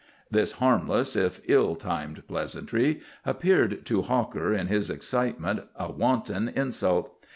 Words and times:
This 0.31 0.53
harmless, 0.53 1.15
if 1.15 1.41
ill 1.45 1.75
timed 1.75 2.27
pleasantry 2.27 3.01
appeared 3.23 3.85
to 3.85 4.01
Hawker, 4.01 4.51
in 4.51 4.65
his 4.65 4.89
excitement, 4.89 5.59
a 5.75 5.91
wanton 5.91 6.49
insult. 6.55 7.23